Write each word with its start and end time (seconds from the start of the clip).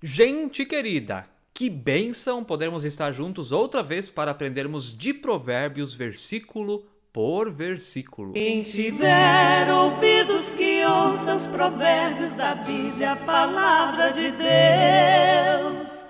Gente 0.00 0.64
querida, 0.64 1.28
que 1.52 1.68
bênção 1.68 2.44
podermos 2.44 2.84
estar 2.84 3.10
juntos 3.10 3.50
outra 3.50 3.82
vez 3.82 4.08
para 4.08 4.30
aprendermos 4.30 4.96
de 4.96 5.12
Provérbios 5.12 5.92
versículo 5.92 6.86
por 7.12 7.50
versículo. 7.50 8.34
Quem 8.34 8.62
tiver 8.62 9.68
ouvidos 9.68 10.54
que 10.54 10.84
ouça 10.84 11.34
os 11.34 11.48
provérbios 11.48 12.36
da 12.36 12.54
Bíblia, 12.54 13.14
a 13.14 13.16
palavra 13.16 14.10
de 14.12 14.30
Deus. 14.30 16.07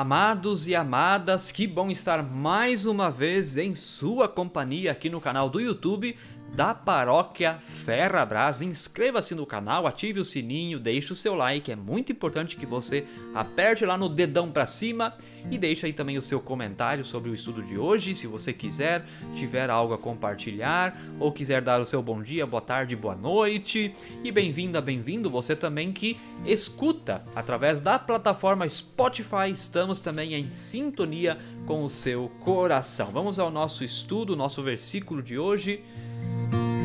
Amados 0.00 0.66
e 0.66 0.74
amadas, 0.74 1.52
que 1.52 1.66
bom 1.66 1.90
estar 1.90 2.22
mais 2.22 2.86
uma 2.86 3.10
vez 3.10 3.58
em 3.58 3.74
sua 3.74 4.26
companhia 4.26 4.92
aqui 4.92 5.10
no 5.10 5.20
canal 5.20 5.50
do 5.50 5.60
YouTube 5.60 6.16
da 6.54 6.74
Paróquia 6.74 7.58
Ferrabras. 7.60 8.60
Inscreva-se 8.60 9.34
no 9.34 9.46
canal, 9.46 9.86
ative 9.86 10.20
o 10.20 10.24
sininho, 10.24 10.78
deixe 10.78 11.12
o 11.12 11.16
seu 11.16 11.34
like, 11.34 11.70
é 11.70 11.76
muito 11.76 12.12
importante 12.12 12.56
que 12.56 12.66
você 12.66 13.06
aperte 13.34 13.84
lá 13.84 13.96
no 13.96 14.08
dedão 14.08 14.50
para 14.50 14.66
cima 14.66 15.14
e 15.50 15.56
deixe 15.56 15.86
aí 15.86 15.92
também 15.92 16.18
o 16.18 16.22
seu 16.22 16.40
comentário 16.40 17.04
sobre 17.04 17.30
o 17.30 17.34
estudo 17.34 17.62
de 17.62 17.78
hoje, 17.78 18.14
se 18.14 18.26
você 18.26 18.52
quiser, 18.52 19.04
tiver 19.34 19.70
algo 19.70 19.94
a 19.94 19.98
compartilhar 19.98 21.00
ou 21.18 21.32
quiser 21.32 21.62
dar 21.62 21.80
o 21.80 21.86
seu 21.86 22.02
bom 22.02 22.22
dia, 22.22 22.46
boa 22.46 22.60
tarde, 22.60 22.94
boa 22.96 23.14
noite. 23.14 23.94
E 24.22 24.30
bem-vinda, 24.30 24.80
bem-vindo 24.80 25.30
você 25.30 25.56
também 25.56 25.92
que 25.92 26.18
escuta 26.44 27.22
através 27.34 27.80
da 27.80 27.98
plataforma 27.98 28.68
Spotify. 28.68 29.50
Estamos 29.50 30.00
também 30.00 30.34
em 30.34 30.48
sintonia 30.48 31.38
com 31.66 31.84
o 31.84 31.88
seu 31.88 32.30
coração. 32.40 33.06
Vamos 33.06 33.38
ao 33.38 33.50
nosso 33.50 33.84
estudo, 33.84 34.36
nosso 34.36 34.62
versículo 34.62 35.22
de 35.22 35.38
hoje. 35.38 35.82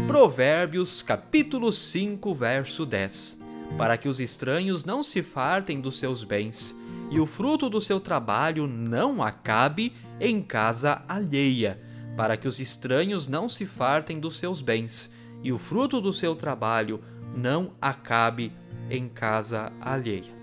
Provérbios 0.07 1.01
capítulo 1.01 1.71
5, 1.71 2.34
verso 2.35 2.85
10. 2.85 3.41
Para 3.75 3.98
que 3.98 4.07
os 4.07 4.20
estranhos 4.20 4.85
não 4.85 5.01
se 5.01 5.23
fartem 5.23 5.81
dos 5.81 5.97
seus 5.97 6.23
bens, 6.23 6.79
e 7.09 7.20
o 7.20 7.25
fruto 7.25 7.70
do 7.70 7.81
seu 7.81 7.99
trabalho 7.99 8.67
não 8.67 9.23
acabe 9.23 9.93
em 10.20 10.43
casa 10.43 11.03
alheia, 11.07 11.81
para 12.15 12.37
que 12.37 12.47
os 12.47 12.59
estranhos 12.59 13.27
não 13.27 13.49
se 13.49 13.65
fartem 13.65 14.20
dos 14.20 14.37
seus 14.37 14.62
bens, 14.62 15.15
e 15.43 15.51
o 15.51 15.57
fruto 15.57 15.99
do 15.99 16.13
seu 16.13 16.35
trabalho 16.35 17.01
não 17.35 17.73
acabe 17.81 18.51
em 18.90 19.09
casa 19.09 19.73
alheia. 19.81 20.34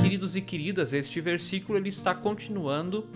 Queridos 0.00 0.36
e 0.36 0.40
queridas, 0.40 0.92
este 0.92 1.20
versículo 1.20 1.76
ele 1.76 1.88
está 1.88 2.14
continuando 2.14 3.08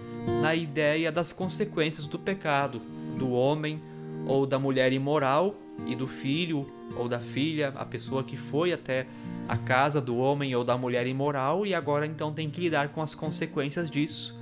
na 0.43 0.53
ideia 0.53 1.13
das 1.13 1.33
consequências 1.33 2.09
do 2.09 2.19
pecado 2.19 2.83
do 3.17 3.31
homem 3.31 3.81
ou 4.27 4.47
da 4.47 4.59
mulher 4.59 4.93
imoral 4.93 5.55
e 5.87 5.95
do 5.95 6.07
filho 6.07 6.67
ou 6.97 7.09
da 7.09 7.21
filha, 7.21 7.73
a 7.77 7.85
pessoa 7.85 8.25
que 8.25 8.37
foi 8.37 8.73
até 8.73 9.07
a 9.49 9.57
casa 9.57 10.01
do 10.01 10.17
homem 10.17 10.55
ou 10.55 10.65
da 10.65 10.77
mulher 10.77 11.07
imoral 11.07 11.67
e 11.67 11.75
agora 11.75 12.07
então 12.07 12.33
tem 12.33 12.51
que 12.51 12.61
lidar 12.61 12.89
com 12.89 13.03
as 13.03 13.15
consequências 13.15 13.91
disso. 13.91 14.39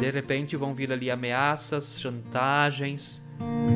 De 0.00 0.10
repente 0.10 0.56
vão 0.56 0.74
vir 0.74 0.92
ali 0.92 1.10
ameaças, 1.10 2.00
chantagens 2.00 3.24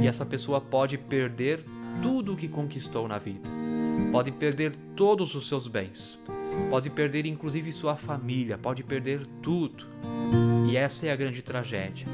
e 0.02 0.06
essa 0.06 0.26
pessoa 0.26 0.60
pode 0.60 0.98
perder 0.98 1.60
tudo 2.02 2.32
o 2.32 2.36
que 2.36 2.48
conquistou 2.48 3.06
na 3.06 3.18
vida. 3.18 3.48
Pode 4.10 4.32
perder 4.32 4.74
todos 4.94 5.34
os 5.34 5.48
seus 5.48 5.68
bens. 5.68 6.18
Pode 6.70 6.90
perder 6.90 7.26
inclusive 7.26 7.70
sua 7.70 7.96
família, 7.96 8.58
pode 8.58 8.82
perder 8.82 9.24
tudo. 9.42 9.86
E 10.68 10.76
essa 10.76 11.06
é 11.06 11.12
a 11.12 11.16
grande 11.16 11.42
tragédia. 11.42 12.06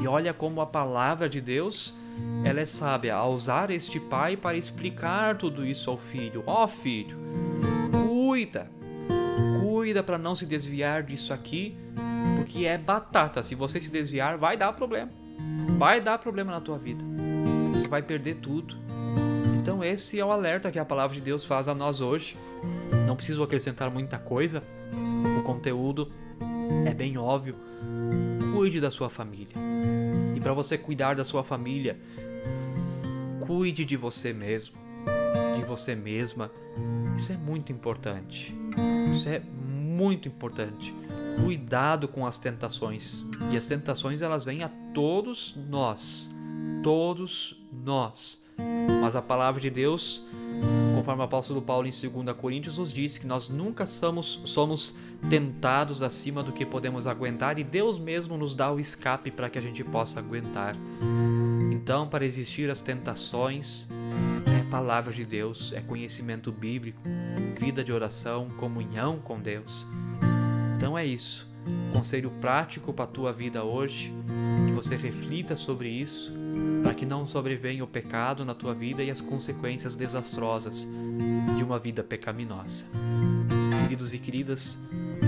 E 0.00 0.06
olha 0.06 0.32
como 0.32 0.60
a 0.60 0.66
palavra 0.66 1.28
de 1.28 1.40
Deus 1.40 1.96
ela 2.44 2.60
é 2.60 2.66
sábia 2.66 3.14
a 3.14 3.26
usar 3.26 3.70
este 3.70 3.98
pai 3.98 4.36
para 4.36 4.56
explicar 4.56 5.36
tudo 5.36 5.66
isso 5.66 5.90
ao 5.90 5.96
filho. 5.96 6.42
Ó 6.46 6.64
oh, 6.64 6.68
filho, 6.68 7.18
cuida, 7.90 8.70
cuida 9.60 10.02
para 10.02 10.16
não 10.16 10.34
se 10.34 10.46
desviar 10.46 11.02
disso 11.02 11.32
aqui, 11.32 11.76
porque 12.36 12.64
é 12.64 12.78
batata. 12.78 13.42
Se 13.42 13.54
você 13.54 13.80
se 13.80 13.90
desviar, 13.90 14.38
vai 14.38 14.56
dar 14.56 14.72
problema. 14.72 15.10
Vai 15.76 16.00
dar 16.00 16.18
problema 16.18 16.52
na 16.52 16.60
tua 16.60 16.78
vida. 16.78 17.04
Você 17.72 17.88
vai 17.88 18.02
perder 18.02 18.36
tudo. 18.36 18.76
Então 19.60 19.82
esse 19.82 20.18
é 20.18 20.24
o 20.24 20.30
alerta 20.30 20.70
que 20.70 20.78
a 20.78 20.84
palavra 20.84 21.14
de 21.14 21.20
Deus 21.20 21.44
faz 21.44 21.68
a 21.68 21.74
nós 21.74 22.00
hoje. 22.00 22.36
Não 23.06 23.16
preciso 23.16 23.42
acrescentar 23.42 23.90
muita 23.90 24.18
coisa. 24.18 24.62
O 25.38 25.42
conteúdo 25.42 26.10
é 26.86 26.94
bem 26.94 27.18
óbvio. 27.18 27.56
Cuide 28.58 28.80
da 28.80 28.90
sua 28.90 29.08
família. 29.08 29.54
E 30.34 30.40
para 30.40 30.52
você 30.52 30.76
cuidar 30.76 31.14
da 31.14 31.24
sua 31.24 31.44
família, 31.44 31.96
cuide 33.38 33.84
de 33.84 33.96
você 33.96 34.32
mesmo, 34.32 34.76
de 35.54 35.62
você 35.62 35.94
mesma. 35.94 36.50
Isso 37.16 37.32
é 37.32 37.36
muito 37.36 37.70
importante. 37.70 38.52
Isso 39.12 39.28
é 39.28 39.38
muito 39.38 40.26
importante. 40.26 40.92
Cuidado 41.40 42.08
com 42.08 42.26
as 42.26 42.36
tentações. 42.36 43.24
E 43.52 43.56
as 43.56 43.68
tentações 43.68 44.22
elas 44.22 44.44
vêm 44.44 44.64
a 44.64 44.70
todos 44.92 45.54
nós. 45.70 46.28
Todos 46.82 47.64
nós. 47.72 48.44
Mas 49.00 49.14
a 49.14 49.22
palavra 49.22 49.60
de 49.60 49.70
Deus 49.70 50.24
Conforme 50.98 51.22
o 51.22 51.26
apóstolo 51.26 51.62
Paulo 51.62 51.86
em 51.86 51.92
2 51.92 52.36
Coríntios 52.36 52.76
nos 52.76 52.92
diz 52.92 53.16
que 53.16 53.24
nós 53.24 53.48
nunca 53.48 53.86
somos, 53.86 54.42
somos 54.44 54.98
tentados 55.30 56.02
acima 56.02 56.42
do 56.42 56.50
que 56.50 56.66
podemos 56.66 57.06
aguentar 57.06 57.56
e 57.56 57.62
Deus 57.62 58.00
mesmo 58.00 58.36
nos 58.36 58.52
dá 58.52 58.72
o 58.72 58.80
escape 58.80 59.30
para 59.30 59.48
que 59.48 59.56
a 59.56 59.62
gente 59.62 59.84
possa 59.84 60.18
aguentar. 60.18 60.74
Então, 61.70 62.08
para 62.08 62.26
existir 62.26 62.68
as 62.68 62.80
tentações, 62.80 63.86
é 64.58 64.68
palavra 64.68 65.12
de 65.12 65.24
Deus, 65.24 65.72
é 65.72 65.80
conhecimento 65.80 66.50
bíblico, 66.50 67.00
vida 67.56 67.84
de 67.84 67.92
oração, 67.92 68.48
comunhão 68.56 69.20
com 69.20 69.38
Deus. 69.38 69.86
Então 70.78 70.96
é 70.96 71.04
isso. 71.04 71.48
Conselho 71.92 72.30
prático 72.40 72.92
para 72.92 73.04
a 73.04 73.08
tua 73.08 73.32
vida 73.32 73.64
hoje, 73.64 74.14
que 74.64 74.72
você 74.72 74.94
reflita 74.94 75.56
sobre 75.56 75.88
isso 75.88 76.32
para 76.84 76.94
que 76.94 77.04
não 77.04 77.26
sobrevenha 77.26 77.82
o 77.82 77.86
pecado 77.86 78.44
na 78.44 78.54
tua 78.54 78.72
vida 78.72 79.02
e 79.02 79.10
as 79.10 79.20
consequências 79.20 79.96
desastrosas 79.96 80.88
de 81.56 81.64
uma 81.64 81.80
vida 81.80 82.04
pecaminosa. 82.04 82.84
Queridos 83.82 84.14
e 84.14 84.18
queridas, 84.20 84.78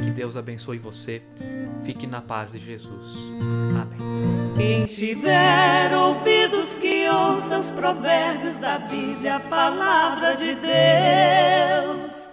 que 0.04 0.10
Deus 0.12 0.36
abençoe 0.36 0.78
você. 0.78 1.20
Fique 1.82 2.06
na 2.06 2.20
paz 2.20 2.52
de 2.52 2.60
Jesus. 2.60 3.16
Amém. 3.82 4.54
Quem 4.56 4.84
tiver 4.84 5.92
ouvidos 5.92 6.78
que 6.78 7.08
ouça 7.08 7.58
os 7.58 7.70
provérbios 7.72 8.60
da 8.60 8.78
Bíblia, 8.78 9.36
a 9.36 9.40
palavra 9.40 10.34
de 10.34 10.54
Deus. 10.54 12.29